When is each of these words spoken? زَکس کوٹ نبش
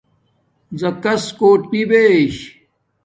زَکس 0.79 1.23
کوٹ 1.39 1.61
نبش 1.71 2.35